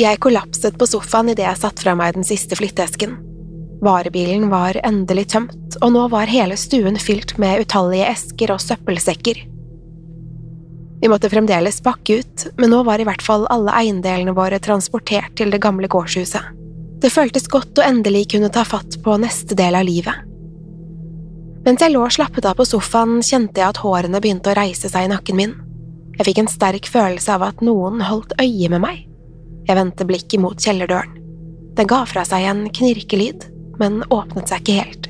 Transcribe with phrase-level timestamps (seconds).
[0.00, 3.18] Jeg kollapset på sofaen idet jeg satte fra meg den siste flytteesken.
[3.84, 9.42] Varebilen var endelig tømt, og nå var hele stuen fylt med utallige esker og søppelsekker.
[11.02, 15.36] Vi måtte fremdeles pakke ut, men nå var i hvert fall alle eiendelene våre transportert
[15.36, 16.48] til det gamle gårdshuset.
[17.00, 20.24] Det føltes godt å endelig kunne ta fatt på neste del av livet.
[21.66, 25.10] Mens jeg lå slappet av på sofaen, kjente jeg at hårene begynte å reise seg
[25.10, 25.54] i nakken min.
[26.16, 29.09] Jeg fikk en sterk følelse av at noen holdt øye med meg.
[29.70, 31.12] Jeg vendte blikket mot kjellerdøren.
[31.78, 33.44] Den ga fra seg en knirkelyd,
[33.78, 35.06] men åpnet seg ikke helt.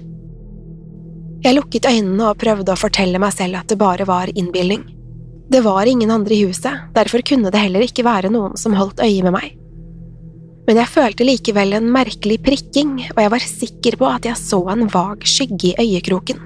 [1.40, 4.84] Jeg lukket øynene og prøvde å fortelle meg selv at det bare var innbilning.
[5.50, 9.00] Det var ingen andre i huset, derfor kunne det heller ikke være noen som holdt
[9.00, 9.56] øye med meg.
[10.68, 14.60] Men jeg følte likevel en merkelig prikking, og jeg var sikker på at jeg så
[14.70, 16.44] en vag skygge i øyekroken.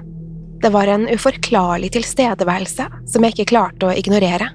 [0.63, 4.47] Det var en uforklarlig tilstedeværelse som jeg ikke klarte å ignorere.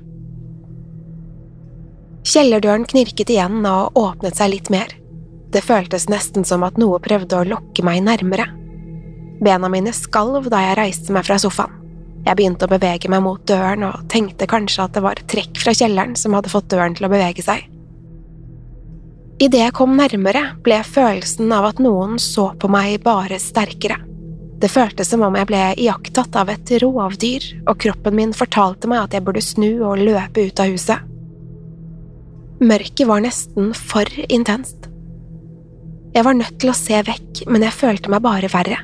[2.31, 4.93] Kjellerdøren knirket igjen og åpnet seg litt mer.
[5.51, 8.45] Det føltes nesten som at noe prøvde å lokke meg nærmere.
[9.43, 11.75] Bena mine skalv da jeg reiste meg fra sofaen.
[12.21, 15.75] Jeg begynte å bevege meg mot døren og tenkte kanskje at det var trekk fra
[15.75, 17.67] kjelleren som hadde fått døren til å bevege seg.
[19.41, 23.97] Idet jeg kom nærmere, ble følelsen av at noen så på meg bare sterkere.
[24.61, 29.09] Det føltes som om jeg ble iakttatt av et rovdyr, og kroppen min fortalte meg
[29.09, 31.10] at jeg burde snu og løpe ut av huset.
[32.61, 34.91] Mørket var nesten for intenst.
[36.13, 38.83] Jeg var nødt til å se vekk, men jeg følte meg bare verre.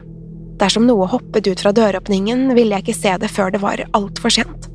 [0.57, 4.33] Dersom noe hoppet ut fra døråpningen, ville jeg ikke se det før det var altfor
[4.33, 4.71] sent.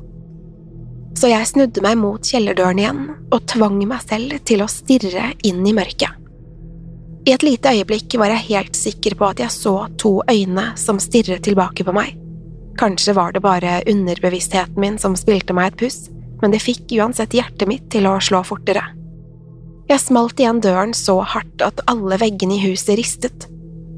[1.18, 3.02] Så jeg snudde meg mot kjellerdøren igjen
[3.34, 6.22] og tvang meg selv til å stirre inn i mørket.
[7.26, 11.02] I et lite øyeblikk var jeg helt sikker på at jeg så to øyne som
[11.02, 12.14] stirret tilbake på meg.
[12.78, 16.04] Kanskje var det bare underbevisstheten min som spilte meg et puss,
[16.42, 18.82] men det fikk uansett hjertet mitt til å slå fortere.
[19.90, 23.48] Jeg smalt igjen døren så hardt at alle veggene i huset ristet.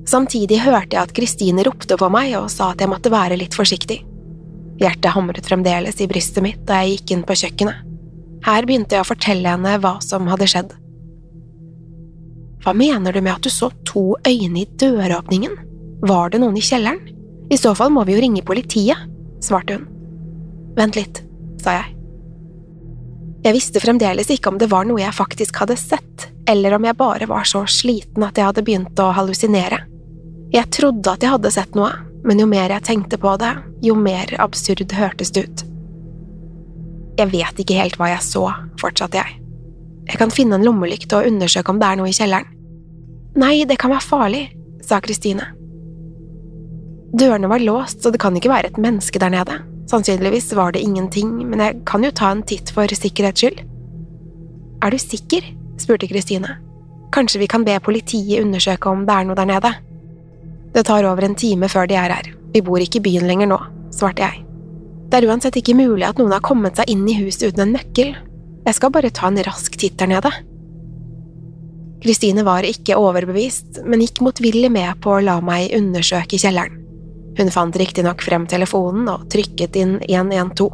[0.08, 3.56] Samtidig hørte jeg at Kristine ropte på meg og sa at jeg måtte være litt
[3.56, 4.02] forsiktig.
[4.80, 7.92] Hjertet hamret fremdeles i brystet mitt da jeg gikk inn på kjøkkenet.
[8.44, 10.74] Her begynte jeg å fortelle henne hva som hadde skjedd.
[12.64, 15.56] Hva mener du med at du så to øyne i døråpningen?
[16.04, 17.00] Var det noen i kjelleren?
[17.52, 19.08] I så fall må vi jo ringe politiet,
[19.44, 19.88] svarte hun.
[20.76, 21.22] Vent litt,
[21.60, 21.93] sa jeg.
[23.44, 26.96] Jeg visste fremdeles ikke om det var noe jeg faktisk hadde sett, eller om jeg
[26.96, 29.82] bare var så sliten at jeg hadde begynt å hallusinere.
[30.54, 31.90] Jeg trodde at jeg hadde sett noe,
[32.24, 33.52] men jo mer jeg tenkte på det,
[33.84, 35.64] jo mer absurd hørtes det ut.
[37.20, 38.46] Jeg vet ikke helt hva jeg så,
[38.80, 39.36] fortsatte jeg.
[40.08, 42.48] Jeg kan finne en lommelykt og undersøke om det er noe i kjelleren.
[43.36, 44.42] Nei, det kan være farlig,
[44.84, 45.50] sa Kristine.
[47.14, 49.60] Dørene var låst, så det kan ikke være et menneske der nede.
[49.90, 53.60] Sannsynligvis var det ingenting, men jeg kan jo ta en titt for sikkerhets skyld.
[54.84, 55.44] Er du sikker?
[55.80, 56.56] spurte Kristine.
[57.12, 59.72] Kanskje vi kan be politiet undersøke om det er noe der nede?
[60.74, 63.50] Det tar over en time før de er her, vi bor ikke i byen lenger
[63.50, 63.58] nå,
[63.94, 64.40] svarte jeg.
[65.10, 67.76] Det er uansett ikke mulig at noen har kommet seg inn i huset uten en
[67.76, 68.14] nøkkel,
[68.64, 70.32] jeg skal bare ta en rask titt der nede.
[72.04, 76.80] Kristine var ikke overbevist, men gikk motvillig med på å la meg undersøke kjelleren.
[77.38, 80.70] Hun fant riktignok frem telefonen og trykket inn 112.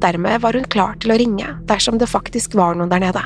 [0.00, 3.22] Dermed var hun klar til å ringe dersom det faktisk var noen der nede.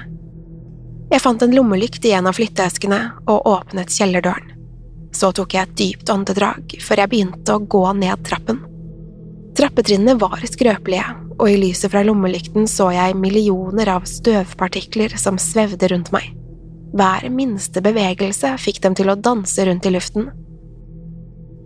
[1.12, 3.00] Jeg fant en lommelykt i en av flytteeskene
[3.30, 4.50] og åpnet kjellerdøren.
[5.14, 8.64] Så tok jeg et dypt åndedrag før jeg begynte å gå ned trappen.
[9.54, 11.04] Trappetrinnene var skrøpelige,
[11.38, 16.32] og i lyset fra lommelykten så jeg millioner av støvpartikler som svevde rundt meg.
[16.94, 20.28] Hver minste bevegelse fikk dem til å danse rundt i luften.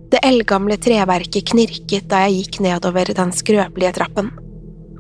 [0.09, 4.31] Det eldgamle treverket knirket da jeg gikk nedover den skrøpelige trappen,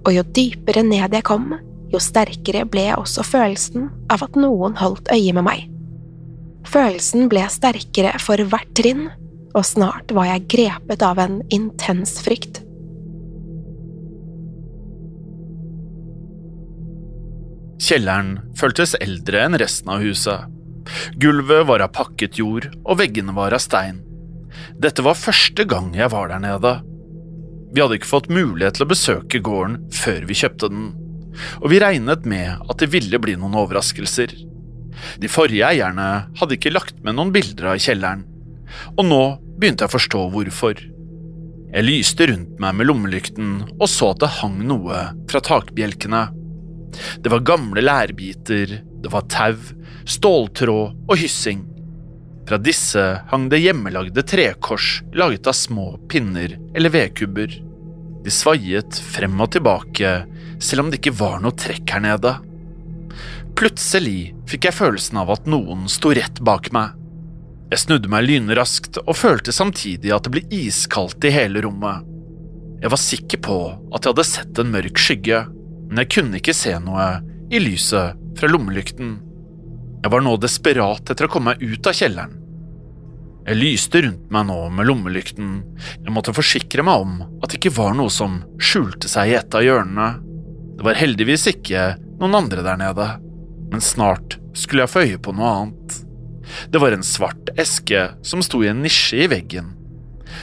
[0.04, 1.54] og jo dypere ned jeg kom,
[1.88, 5.64] jo sterkere ble også følelsen av at noen holdt øye med meg.
[6.68, 9.06] Følelsen ble sterkere for hvert trinn,
[9.56, 12.60] og snart var jeg grepet av en intens frykt.
[17.88, 20.52] Kjelleren føltes eldre enn resten av huset.
[21.16, 24.02] Gulvet var av pakket jord, og veggene var av stein.
[24.80, 26.78] Dette var første gang jeg var der nede.
[27.74, 30.86] Vi hadde ikke fått mulighet til å besøke gården før vi kjøpte den,
[31.60, 34.32] og vi regnet med at det ville bli noen overraskelser.
[35.20, 36.08] De forrige eierne
[36.40, 38.24] hadde ikke lagt med noen bilder av kjelleren,
[38.96, 39.22] og nå
[39.58, 40.80] begynte jeg å forstå hvorfor.
[41.68, 46.22] Jeg lyste rundt meg med lommelykten og så at det hang noe fra takbjelkene.
[47.20, 49.58] Det var gamle lærbiter, det var tau,
[50.08, 51.67] ståltråd og hyssing.
[52.48, 57.52] Fra disse hang det hjemmelagde trekors laget av små pinner eller vedkubber.
[58.24, 60.12] De svaiet frem og tilbake,
[60.58, 62.32] selv om det ikke var noe trekk her nede.
[63.58, 66.96] Plutselig fikk jeg følelsen av at noen sto rett bak meg.
[67.68, 72.06] Jeg snudde meg lynraskt og følte samtidig at det ble iskaldt i hele rommet.
[72.80, 73.60] Jeg var sikker på
[73.92, 75.44] at jeg hadde sett en mørk skygge
[75.88, 77.06] men jeg kunne ikke se noe
[77.48, 79.16] i lyset fra lommelykten.
[80.04, 82.34] Jeg var nå desperat etter å komme meg ut av kjelleren.
[83.48, 85.52] Jeg lyste rundt meg nå med lommelykten,
[86.04, 89.54] jeg måtte forsikre meg om at det ikke var noe som skjulte seg i et
[89.56, 90.08] av hjørnene.
[90.76, 91.86] Det var heldigvis ikke
[92.20, 93.06] noen andre der nede,
[93.72, 95.96] men snart skulle jeg få øye på noe annet.
[96.68, 99.70] Det var en svart eske som sto i en nisje i veggen.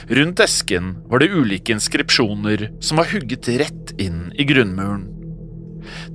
[0.09, 5.05] Rundt esken var det ulike inskripsjoner som var hugget rett inn i grunnmuren.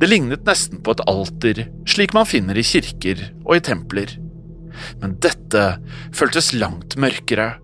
[0.03, 4.17] Det lignet nesten på et alter, slik man finner i kirker og i templer.
[5.03, 5.65] Men dette
[6.17, 7.55] føltes langt mørkere.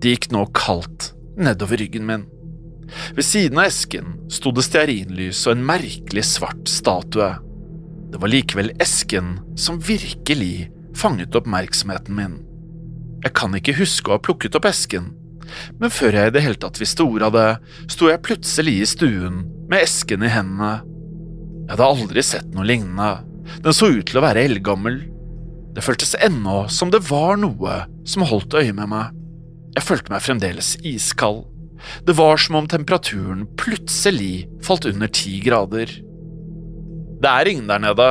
[0.00, 2.26] Det gikk nå kaldt nedover ryggen min.
[3.16, 7.32] Ved siden av esken sto det stearinlys og en merkelig svart statue.
[8.12, 12.40] Det var likevel esken som virkelig fanget oppmerksomheten min.
[13.24, 15.10] Jeg kan ikke huske å ha plukket opp esken,
[15.80, 17.48] men før jeg i det hele tatt visste ordet av det,
[17.92, 20.76] sto jeg plutselig i stuen med esken i hendene
[21.66, 23.24] jeg hadde aldri sett noe lignende.
[23.64, 25.00] Den så ut til å være eldgammel.
[25.76, 29.12] Det føltes ennå som det var noe som holdt øye med meg.
[29.76, 31.44] Jeg følte meg fremdeles iskald.
[32.08, 35.92] Det var som om temperaturen plutselig falt under ti grader.
[37.20, 38.08] Det er ingen der nede,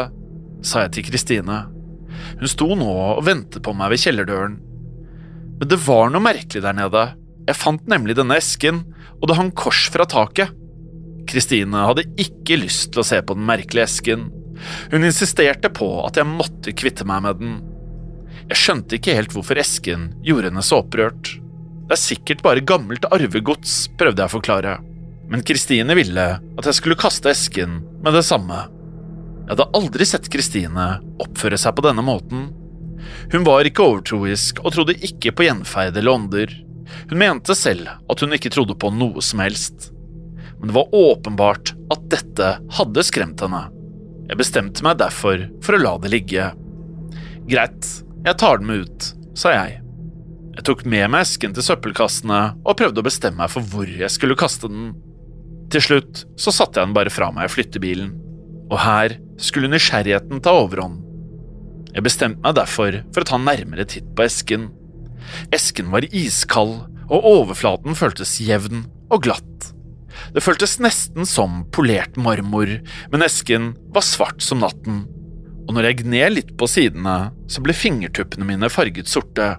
[0.62, 1.64] sa jeg til Kristine.
[2.38, 4.60] Hun sto nå og ventet på meg ved kjellerdøren.
[5.58, 7.08] Men det var noe merkelig der nede.
[7.50, 8.84] Jeg fant nemlig denne esken,
[9.18, 10.54] og det hang kors fra taket.
[11.30, 14.28] Kristine hadde ikke lyst til å se på den merkelige esken.
[14.92, 17.56] Hun insisterte på at jeg måtte kvitte meg med den.
[18.50, 21.36] Jeg skjønte ikke helt hvorfor esken gjorde henne så opprørt.
[21.86, 24.76] Det er sikkert bare gammelt arvegods, prøvde jeg å forklare,
[25.30, 28.66] men Kristine ville at jeg skulle kaste esken med det samme.
[29.46, 30.88] Jeg hadde aldri sett Kristine
[31.22, 32.48] oppføre seg på denne måten.
[33.34, 36.56] Hun var ikke overtroisk og trodde ikke på gjenferd eller ånder.
[37.12, 39.92] Hun mente selv at hun ikke trodde på noe som helst
[40.60, 43.60] men det var åpenbart at dette hadde skremt henne.
[44.26, 46.50] Jeg bestemte meg derfor for å la det ligge.
[47.46, 47.90] Greit,
[48.26, 49.82] jeg tar den med ut, sa jeg.
[50.56, 54.10] Jeg tok med meg esken til søppelkassene og prøvde å bestemme meg for hvor jeg
[54.14, 54.94] skulle kaste den.
[55.74, 58.14] Til slutt så satte jeg den bare fra meg i flyttebilen,
[58.72, 61.04] og her skulle nysgjerrigheten ta overhånd.
[61.96, 64.70] Jeg bestemte meg derfor for å ta nærmere titt på esken.
[65.54, 69.75] Esken var iskald, og overflaten føltes jevn og glatt.
[70.36, 72.68] Det føltes nesten som polert marmor,
[73.12, 75.06] men esken var svart som natten.
[75.66, 79.54] Og når jeg gned litt på sidene, så ble fingertuppene mine farget sorte.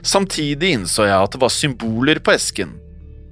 [0.00, 2.72] Samtidig innså jeg at det var symboler på esken,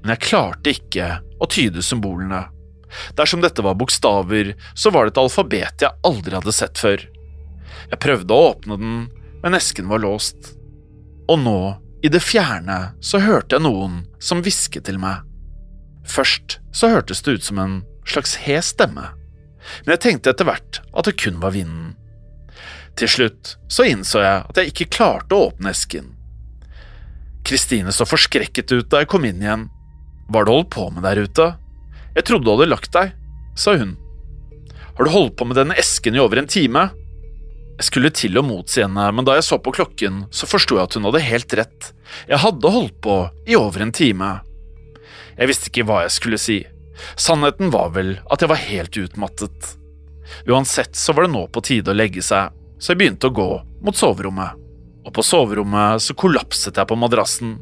[0.03, 1.09] men jeg klarte ikke
[1.41, 2.45] å tyde symbolene.
[3.17, 7.01] Dersom dette var bokstaver, så var det et alfabet jeg aldri hadde sett før.
[7.89, 8.99] Jeg prøvde å åpne den,
[9.41, 10.53] men esken var låst.
[11.33, 11.61] Og nå,
[12.05, 15.28] i det fjerne, så hørte jeg noen som hvisket til meg.
[16.09, 19.11] Først så hørtes det ut som en slags hes stemme,
[19.85, 21.95] men jeg tenkte etter hvert at det kun var vinden.
[22.99, 26.15] Til slutt så innså jeg at jeg ikke klarte å åpne esken.
[27.47, 29.69] Kristine så forskrekket ut da jeg kom inn igjen.
[30.29, 31.47] Hva har du holdt på med der ute?
[32.17, 33.12] Jeg trodde du hadde lagt deg,
[33.57, 33.95] sa hun.
[34.99, 36.88] Har du holdt på med denne esken i over en time?
[37.79, 40.88] Jeg skulle til å motsi henne, men da jeg så på klokken, så forsto jeg
[40.88, 41.91] at hun hadde helt rett.
[42.27, 44.33] Jeg hadde holdt på i over en time.
[45.38, 46.59] Jeg visste ikke hva jeg skulle si.
[47.14, 49.75] Sannheten var vel at jeg var helt utmattet.
[50.50, 53.49] Uansett så var det nå på tide å legge seg, så jeg begynte å gå
[53.87, 54.59] mot soverommet.
[55.07, 57.54] Og på soverommet så kollapset jeg på madrassen,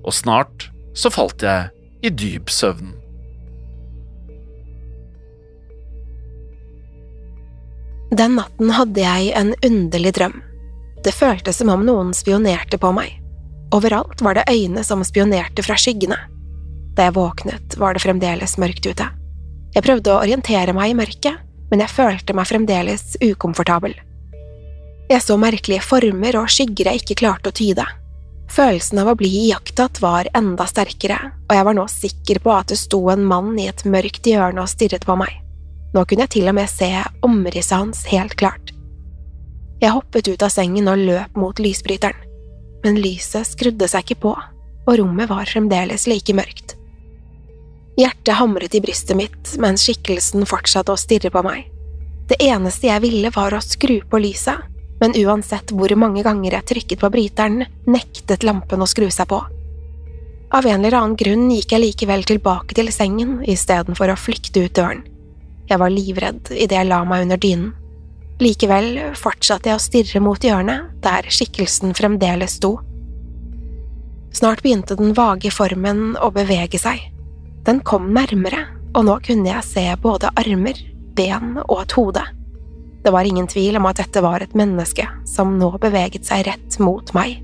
[0.00, 1.68] og snart så falt jeg
[2.06, 2.94] i dyp søvn.
[8.10, 10.40] Den natten hadde jeg en underlig drøm.
[11.04, 13.18] Det føltes som om noen spionerte på meg.
[13.74, 16.18] Overalt var det øyne som spionerte fra skyggene.
[16.96, 19.06] Da jeg våknet, var det fremdeles mørkt ute.
[19.74, 21.38] Jeg prøvde å orientere meg i mørket,
[21.70, 23.94] men jeg følte meg fremdeles ukomfortabel.
[25.10, 27.86] Jeg så merkelige former og skygger jeg ikke klarte å tyde.
[28.50, 32.72] Følelsen av å bli iakttatt var enda sterkere, og jeg var nå sikker på at
[32.72, 35.36] det sto en mann i et mørkt hjørne og stirret på meg.
[35.94, 36.90] Nå kunne jeg til og med se
[37.26, 38.74] omrisset hans helt klart.
[39.80, 42.18] Jeg hoppet ut av sengen og løp mot lysbryteren,
[42.84, 46.76] men lyset skrudde seg ikke på, og rommet var fremdeles like mørkt.
[47.98, 51.66] Hjertet hamret i brystet mitt mens skikkelsen fortsatte å stirre på meg.
[52.30, 54.60] Det eneste jeg ville var å skru på lyset,
[55.00, 59.40] men uansett hvor mange ganger jeg trykket på bryteren, nektet lampen å skru seg på.
[60.50, 64.74] Av en eller annen grunn gikk jeg likevel tilbake til sengen istedenfor å flykte ut
[64.76, 65.04] døren.
[65.70, 67.70] Jeg var livredd idet jeg la meg under dynen.
[68.40, 72.78] Likevel fortsatte jeg å stirre mot hjørnet, der skikkelsen fremdeles sto.
[74.34, 77.02] Snart begynte den vage formen å bevege seg.
[77.66, 78.64] Den kom nærmere,
[78.96, 80.78] og nå kunne jeg se både armer,
[81.16, 82.22] ben og et hode.
[83.04, 86.78] Det var ingen tvil om at dette var et menneske som nå beveget seg rett
[86.82, 87.38] mot meg.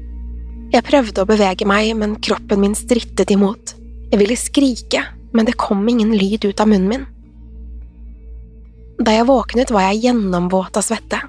[0.73, 3.77] Jeg prøvde å bevege meg, men kroppen min strittet imot.
[4.11, 7.07] Jeg ville skrike, men det kom ingen lyd ut av munnen min.
[8.99, 11.21] Da jeg våknet, var jeg gjennomvåt av svette.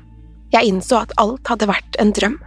[0.54, 2.38] Jeg innså at alt hadde vært en drøm.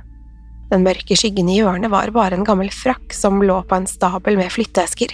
[0.70, 4.38] Den mørke skyggen i hjørnet var bare en gammel frakk som lå på en stabel
[4.40, 5.12] med flytteesker.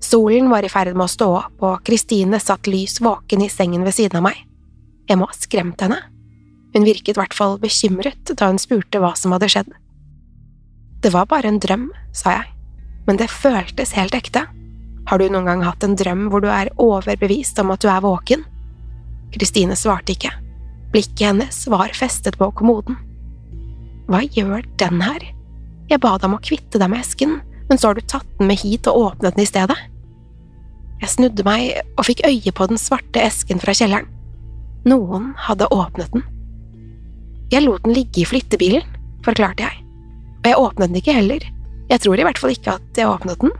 [0.00, 3.84] Solen var i ferd med å stå opp, og Kristine satt lys våken i sengen
[3.86, 4.44] ved siden av meg.
[5.08, 5.98] Jeg må ha skremt henne.
[6.74, 9.72] Hun virket i hvert fall bekymret da hun spurte hva som hadde skjedd.
[11.02, 12.52] Det var bare en drøm, sa jeg,
[13.06, 14.44] men det føltes helt ekte.
[15.08, 18.04] Har du noen gang hatt en drøm hvor du er overbevist om at du er
[18.04, 18.44] våken?
[19.34, 20.32] Kristine svarte ikke.
[20.92, 22.98] Blikket hennes var festet på kommoden.
[24.08, 25.24] Hva gjør den her?
[25.88, 27.38] Jeg ba deg om å kvitte deg med esken,
[27.68, 29.76] men så har du tatt den med hit og åpnet den i stedet.
[30.98, 34.08] Jeg snudde meg og fikk øye på den svarte esken fra kjelleren.
[34.88, 36.24] Noen hadde åpnet den.
[37.52, 38.84] Jeg lot den ligge i flyttebilen,
[39.24, 39.84] forklarte jeg,
[40.42, 41.44] og jeg åpnet den ikke heller.
[41.88, 43.54] Jeg tror i hvert fall ikke at jeg åpnet den.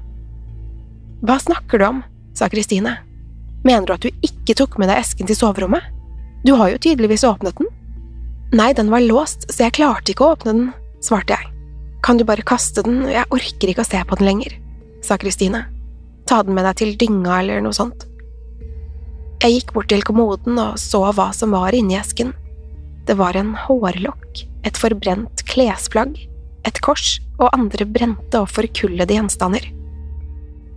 [1.24, 2.02] Hva snakker du om?
[2.36, 2.98] sa Kristine.
[3.66, 5.82] Mener du at du ikke tok med deg esken til soverommet?
[6.46, 7.70] Du har jo tydeligvis åpnet den.
[8.54, 10.68] Nei, den var låst, så jeg klarte ikke å åpne den,
[11.04, 11.57] svarte jeg.
[12.08, 14.54] Kan du bare kaste den, jeg orker ikke å se på den lenger,
[15.04, 15.66] sa Kristine.
[16.24, 18.06] Ta den med deg til dynga eller noe sånt.
[19.44, 22.32] Jeg gikk bort til kommoden og så hva som var inni esken.
[23.04, 26.16] Det var en hårlokk, et forbrent klesplagg,
[26.64, 29.68] et kors og andre brente og forkullede gjenstander.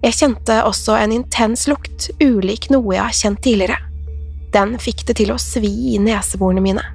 [0.04, 3.80] Jeg kjente også en intens lukt, ulik noe jeg har kjent tidligere.
[4.52, 6.90] Den fikk det til å svi i neseborene mine.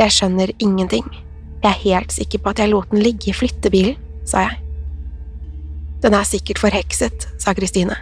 [0.00, 1.12] Jeg skjønner ingenting.
[1.60, 3.98] Jeg er helt sikker på at jeg lot den ligge i flyttebilen,
[4.28, 4.60] sa jeg.
[6.00, 7.98] Den er sikkert forhekset, sa Kristine.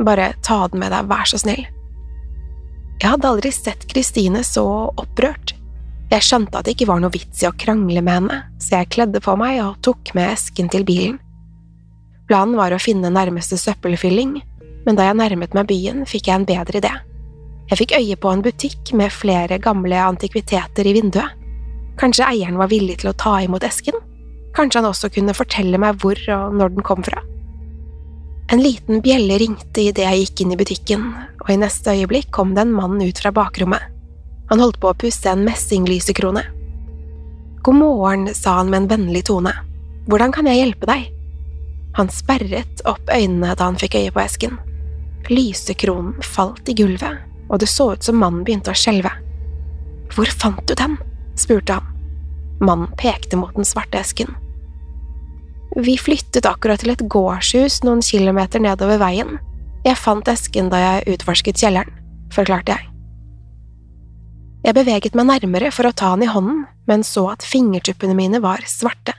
[0.00, 1.66] Bare ta den med deg, vær så snill.
[2.96, 4.64] Jeg hadde aldri sett Kristine så
[4.96, 5.52] opprørt.
[6.08, 8.92] Jeg skjønte at det ikke var noe vits i å krangle med henne, så jeg
[8.94, 11.18] kledde på meg og tok med esken til bilen.
[12.30, 14.38] Planen var å finne nærmeste søppelfylling,
[14.86, 16.92] men da jeg nærmet meg byen, fikk jeg en bedre idé.
[17.66, 21.34] Jeg fikk øye på en butikk med flere gamle antikviteter i vinduet.
[22.00, 23.96] Kanskje eieren var villig til å ta imot esken?
[24.56, 27.22] Kanskje han også kunne fortelle meg hvor og når den kom fra?
[28.52, 31.06] En liten bjelle ringte idet jeg gikk inn i butikken,
[31.42, 33.82] og i neste øyeblikk kom det en mann ut fra bakrommet.
[34.52, 36.44] Han holdt på å pusse en messinglysekrone.
[37.66, 39.50] God morgen, sa han med en vennlig tone.
[40.06, 41.08] Hvordan kan jeg hjelpe deg?
[41.98, 44.60] Han sperret opp øynene da han fikk øye på esken.
[45.32, 49.10] Lysekronen falt i gulvet, og det så ut som mannen begynte å skjelve.
[50.14, 50.94] Hvor fant du den?
[51.38, 51.92] Spurte han.
[52.60, 54.32] Mannen pekte mot den svarte esken.
[55.76, 59.36] Vi flyttet akkurat til et gårdshus noen kilometer nedover veien.
[59.84, 61.92] Jeg fant esken da jeg utforsket kjelleren,
[62.32, 62.88] forklarte jeg.
[64.66, 68.40] Jeg beveget meg nærmere for å ta han i hånden, men så at fingertuppene mine
[68.42, 69.14] var svarte.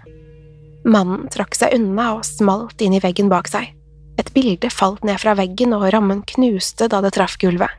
[0.88, 3.70] Mannen trakk seg unna og smalt inn i veggen bak seg.
[4.18, 7.70] Et bilde falt ned fra veggen, og rammen knuste da det traff gulvet.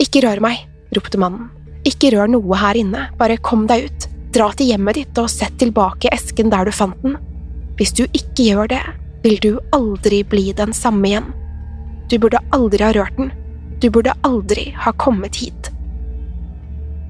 [0.00, 1.50] Ikke rør meg, ropte mannen.
[1.84, 4.08] Ikke rør noe her inne, bare kom deg ut.
[4.34, 7.18] Dra til hjemmet ditt og sett tilbake esken der du fant den.
[7.78, 8.82] Hvis du ikke gjør det,
[9.24, 11.30] vil du aldri bli den samme igjen.
[12.10, 13.30] Du burde aldri ha rørt den.
[13.80, 15.70] Du burde aldri ha kommet hit.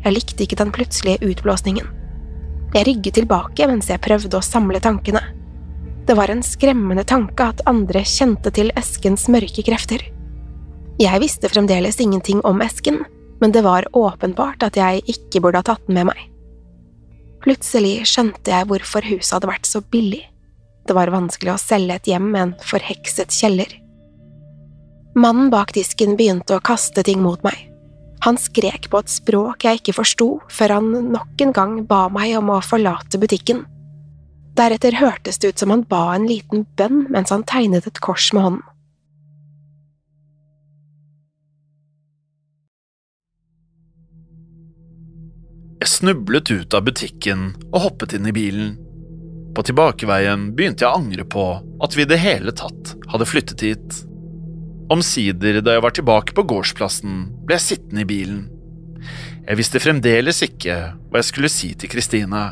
[0.04, 1.87] Jeg likte ikke den plutselige utblåsningen.
[2.75, 5.23] Jeg rygget tilbake mens jeg prøvde å samle tankene.
[6.04, 10.02] Det var en skremmende tanke at andre kjente til eskens mørke krefter.
[11.00, 13.00] Jeg visste fremdeles ingenting om esken,
[13.45, 16.21] men det var åpenbart at jeg ikke burde ha tatt den med meg.
[17.45, 20.23] Plutselig skjønte jeg hvorfor huset hadde vært så billig.
[20.89, 23.69] Det var vanskelig å selge et hjem med en forhekset kjeller.
[25.13, 27.69] Mannen bak disken begynte å kaste ting mot meg.
[28.25, 32.39] Han skrek på et språk jeg ikke forsto, før han nok en gang ba meg
[32.41, 33.67] om å forlate butikken.
[34.57, 38.33] Deretter hørtes det ut som han ba en liten bønn mens han tegnet et kors
[38.33, 38.65] med hånden.
[45.85, 48.71] Jeg snublet ut av butikken og hoppet inn i bilen.
[49.53, 51.43] På tilbakeveien begynte jeg å angre på
[51.85, 53.99] at vi i det hele tatt hadde flyttet hit.
[54.88, 58.38] Omsider, da jeg var tilbake på gårdsplassen, ble jeg sittende i bilen.
[59.45, 62.47] Jeg visste fremdeles ikke hva jeg skulle si til Kristine.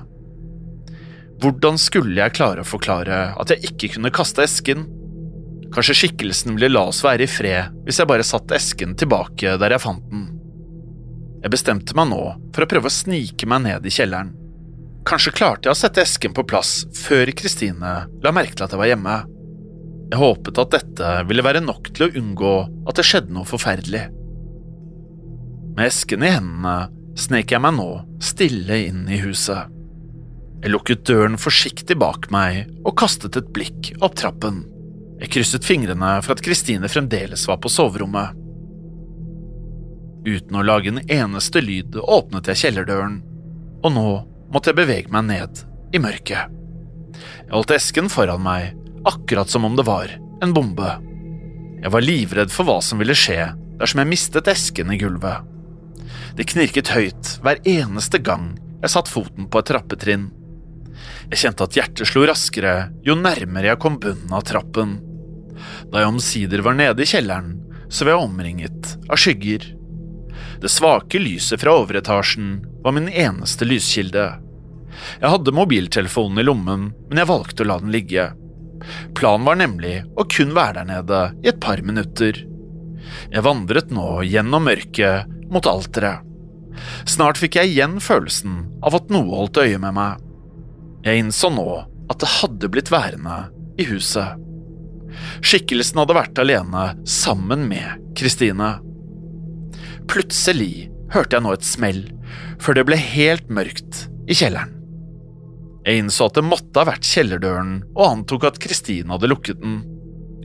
[1.41, 4.85] Hvordan skulle jeg klare å forklare at jeg ikke kunne kaste esken?
[5.73, 9.79] Kanskje skikkelsen ville la oss være i fred hvis jeg bare satte esken tilbake der
[9.79, 10.32] jeg fant den.
[11.43, 12.23] Jeg bestemte meg nå
[12.55, 14.31] for å prøve å snike meg ned i kjelleren.
[15.09, 18.81] Kanskje klarte jeg å sette esken på plass før Kristine la merke til at jeg
[18.81, 19.17] var hjemme.
[20.13, 24.05] Jeg håpet at dette ville være nok til å unngå at det skjedde noe forferdelig.
[25.73, 26.77] Med esken i hendene
[27.19, 27.89] snek jeg meg nå
[28.23, 29.73] stille inn i huset.
[30.63, 34.63] Jeg lukket døren forsiktig bak meg og kastet et blikk opp trappen.
[35.19, 38.39] Jeg krysset fingrene for at Kristine fremdeles var på soverommet.
[40.23, 43.21] Uten å lage en eneste lyd åpnet jeg kjellerdøren,
[43.83, 44.09] og nå
[44.53, 46.53] måtte jeg bevege meg ned i mørket.
[47.17, 48.77] Jeg holdt esken foran meg,
[49.09, 50.93] akkurat som om det var en bombe.
[51.83, 55.43] Jeg var livredd for hva som ville skje dersom jeg mistet esken i gulvet.
[56.39, 60.31] Det knirket høyt hver eneste gang jeg satte foten på et trappetrinn.
[61.33, 64.97] Jeg kjente at hjertet slo raskere jo nærmere jeg kom bunnen av trappen.
[65.91, 67.57] Da jeg omsider var nede i kjelleren,
[67.93, 69.67] så var jeg omringet av skygger.
[70.63, 74.29] Det svake lyset fra overetasjen var min eneste lyskilde.
[75.19, 78.29] Jeg hadde mobiltelefonen i lommen, men jeg valgte å la den ligge.
[79.19, 82.39] Planen var nemlig å kun være der nede i et par minutter.
[83.33, 86.23] Jeg vandret nå gjennom mørket mot alteret.
[87.11, 90.23] Snart fikk jeg igjen følelsen av at noe holdt øye med meg.
[91.03, 91.67] Jeg innså nå
[92.07, 93.49] at det hadde blitt værende
[93.83, 94.39] i huset.
[95.43, 98.77] Skikkelsen hadde vært alene sammen med Kristine.
[100.11, 102.03] Plutselig hørte jeg nå et smell,
[102.63, 104.79] før det ble helt mørkt i kjelleren.
[105.83, 109.81] Jeg innså at det måtte ha vært kjellerdøren, og antok at Kristine hadde lukket den.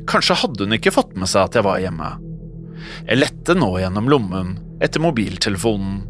[0.09, 2.09] Kanskje hadde hun ikke fått med seg at jeg var hjemme.
[3.05, 6.05] Jeg lette nå gjennom lommen etter mobiltelefonen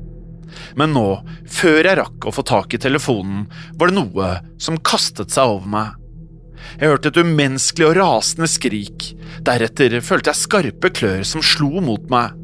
[0.78, 1.06] men nå,
[1.50, 3.46] før jeg rakk å få tak i telefonen,
[3.78, 4.30] var det noe
[4.62, 5.96] som kastet seg over meg.
[6.80, 9.12] Jeg hørte et umenneskelig og rasende skrik,
[9.46, 12.36] deretter følte jeg skarpe klør som slo mot meg.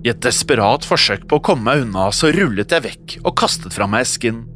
[0.00, 3.74] I et desperat forsøk på å komme meg unna, så rullet jeg vekk og kastet
[3.76, 4.46] fra meg esken,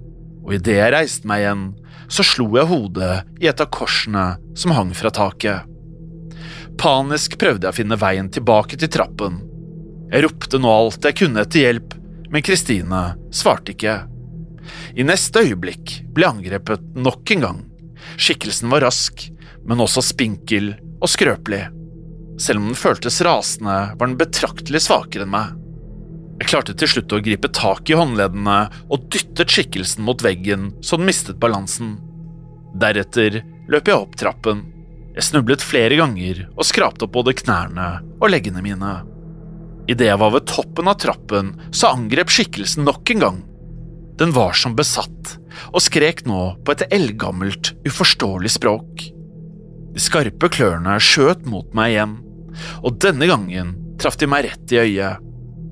[0.44, 1.66] og idet jeg reiste meg igjen,
[2.08, 4.24] så slo jeg hodet i et av korsene
[4.56, 5.68] som hang fra taket.
[6.80, 9.38] Panisk prøvde jeg å finne veien tilbake til trappen.
[10.12, 11.94] Jeg ropte nå alt jeg kunne etter hjelp,
[12.32, 13.04] men Kristine
[13.34, 14.00] svarte ikke.
[14.96, 17.62] I neste øyeblikk ble angrepet nok en gang.
[18.16, 19.26] Skikkelsen var rask,
[19.64, 21.66] men også spinkel og skrøpelig.
[22.40, 25.52] Selv om den føltes rasende, var den betraktelig svakere enn meg.
[26.40, 28.56] Jeg klarte til slutt å gripe tak i håndleddene
[28.90, 31.94] og dyttet skikkelsen mot veggen så den mistet balansen.
[32.74, 33.38] Deretter
[33.70, 34.64] løp jeg opp trappen.
[35.14, 38.96] Jeg snublet flere ganger og skrapte opp både knærne og leggene mine.
[39.86, 43.40] Idet jeg var ved toppen av trappen, så angrep skikkelsen nok en gang.
[44.18, 45.36] Den var som besatt,
[45.70, 49.08] og skrek nå på et eldgammelt, uforståelig språk.
[49.94, 52.16] De skarpe klørne skjøt mot meg igjen,
[52.82, 55.22] Og denne gangen traff de meg rett i øyet.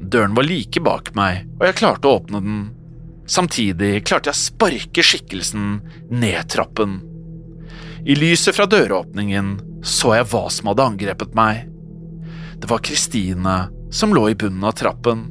[0.03, 2.62] Døren var like bak meg, og jeg klarte å åpne den.
[3.31, 5.68] Samtidig klarte jeg å sparke skikkelsen
[6.11, 6.99] ned trappen.
[8.03, 9.55] I lyset fra døråpningen
[9.87, 11.68] så jeg hva som hadde angrepet meg.
[12.59, 13.57] Det var Kristine
[13.95, 15.29] som lå i bunnen av trappen.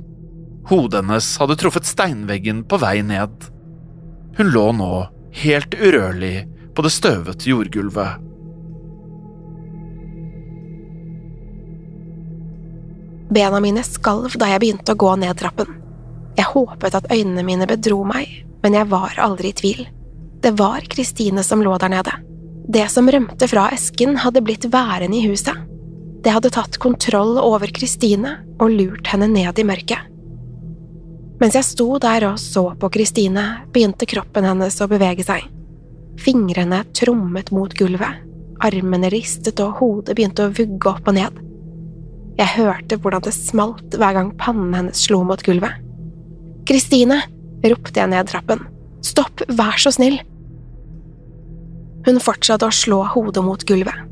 [0.71, 3.47] Hodet hennes hadde truffet steinveggen på vei ned.
[4.37, 4.91] Hun lå nå
[5.43, 8.30] helt urørlig på det støvete jordgulvet.
[13.31, 15.69] Bena mine skalv da jeg begynte å gå ned trappen.
[16.35, 18.27] Jeg håpet at øynene mine bedro meg,
[18.63, 19.85] men jeg var aldri i tvil.
[20.41, 22.13] Det var Kristine som lå der nede.
[22.71, 25.55] Det som rømte fra esken, hadde blitt værende i huset.
[26.23, 30.09] Det hadde tatt kontroll over Kristine og lurt henne ned i mørket.
[31.41, 35.47] Mens jeg sto der og så på Kristine, begynte kroppen hennes å bevege seg.
[36.21, 38.19] Fingrene trommet mot gulvet,
[38.61, 41.39] armene ristet og hodet begynte å vugge opp og ned.
[42.41, 45.77] Jeg hørte hvordan det smalt hver gang pannen hennes slo mot gulvet.
[46.65, 47.19] Kristine,
[47.61, 48.63] ropte jeg ned trappen.
[49.05, 50.17] Stopp, vær så snill!
[52.07, 54.07] Hun fortsatte å slå hodet mot gulvet.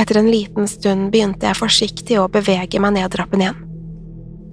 [0.00, 3.60] Etter en liten stund begynte jeg forsiktig å bevege meg ned trappen igjen.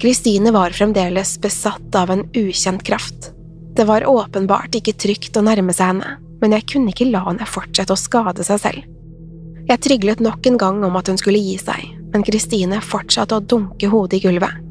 [0.04, 3.32] Kristine var fremdeles besatt av en ukjent kraft.
[3.78, 7.48] Det var åpenbart ikke trygt å nærme seg henne, men jeg kunne ikke la henne
[7.48, 8.94] fortsette å skade seg selv.
[9.70, 13.44] Jeg tryglet nok en gang om at hun skulle gi seg, men Kristine fortsatte å
[13.44, 14.62] dunke hodet i gulvet.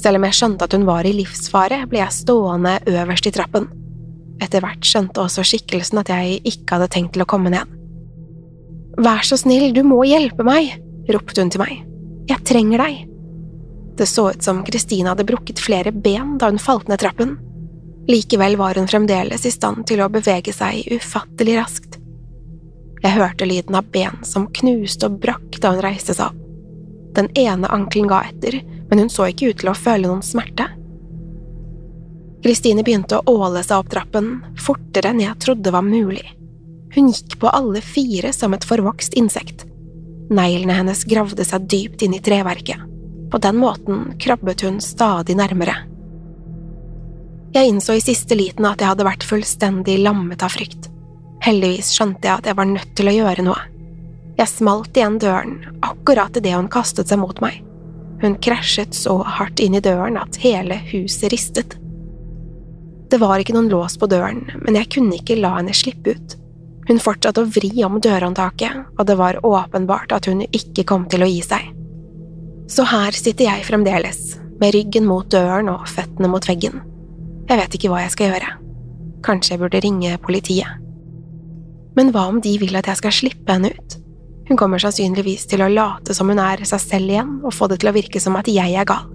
[0.00, 3.68] Selv om jeg skjønte at hun var i livsfare, ble jeg stående øverst i trappen.
[4.40, 7.76] Etter hvert skjønte også skikkelsen at jeg ikke hadde tenkt til å komme ned.
[9.00, 10.72] Vær så snill, du må hjelpe meg,
[11.12, 11.84] ropte hun til meg.
[12.30, 13.04] Jeg trenger deg.
[14.00, 17.36] Det så ut som Kristine hadde brukket flere ben da hun falt ned trappen.
[18.08, 21.98] Likevel var hun fremdeles i stand til å bevege seg ufattelig raskt.
[23.00, 26.39] Jeg hørte lyden av ben som knuste og brakk da hun reiste seg opp.
[27.16, 30.66] Den ene ankelen ga etter, men hun så ikke ut til å føle noen smerte.
[32.40, 36.24] Kristine begynte å åle seg opp trappen, fortere enn jeg trodde var mulig.
[36.94, 39.66] Hun gikk på alle fire som et forvokst insekt.
[40.30, 42.86] Neglene hennes gravde seg dypt inn i treverket.
[43.30, 45.76] På den måten krabbet hun stadig nærmere.
[47.54, 50.88] Jeg innså i siste liten at jeg hadde vært fullstendig lammet av frykt.
[51.42, 53.69] Heldigvis skjønte jeg at jeg var nødt til å gjøre noe.
[54.40, 57.58] Jeg smalt igjen døren akkurat idet hun kastet seg mot meg.
[58.22, 61.76] Hun krasjet så hardt inn i døren at hele huset ristet.
[63.12, 66.36] Det var ikke noen lås på døren, men jeg kunne ikke la henne slippe ut.
[66.88, 71.26] Hun fortsatte å vri om dørhåndtaket, og det var åpenbart at hun ikke kom til
[71.26, 71.68] å gi seg.
[72.70, 76.80] Så her sitter jeg fremdeles, med ryggen mot døren og føttene mot veggen.
[77.50, 78.52] Jeg vet ikke hva jeg skal gjøre.
[79.26, 80.80] Kanskje jeg burde ringe politiet.
[81.98, 83.99] Men hva om de vil at jeg skal slippe henne ut?
[84.50, 87.78] Hun kommer sannsynligvis til å late som hun er seg selv igjen og få det
[87.80, 89.06] til å virke som at jeg er gal.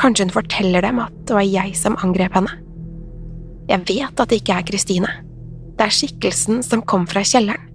[0.00, 2.54] Kanskje hun forteller dem at det var jeg som angrep henne.
[3.68, 5.10] Jeg vet at det ikke er Kristine.
[5.76, 7.68] Det er skikkelsen som kom fra kjelleren.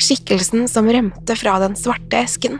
[0.00, 2.56] Skikkelsen som rømte fra den svarte esken.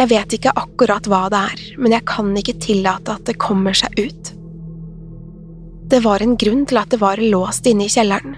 [0.00, 3.76] Jeg vet ikke akkurat hva det er, men jeg kan ikke tillate at det kommer
[3.76, 4.32] seg ut.
[5.94, 8.34] Det var en grunn til at det var låst inne i kjelleren,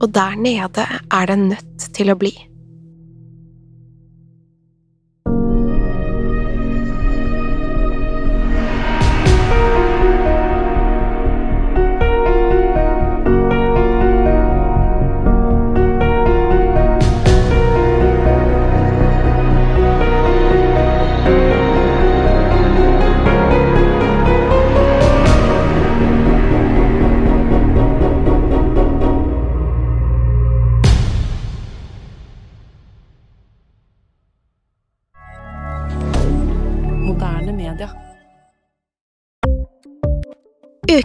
[0.00, 2.34] og der nede er det nødt til å bli.